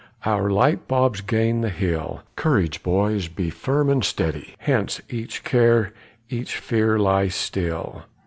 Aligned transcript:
our 0.25 0.49
light 0.49 0.87
bobs 0.87 1.21
gain 1.21 1.61
the 1.61 1.69
hill; 1.69 2.23
Courage, 2.35 2.81
boys, 2.81 3.27
be 3.27 3.51
firm 3.51 3.87
and 3.87 4.03
steady, 4.03 4.55
Hence 4.57 4.99
each 5.11 5.43
care, 5.43 5.93
each 6.27 6.55
fear 6.55 6.97
lie 6.97 7.27
still. 7.27 8.05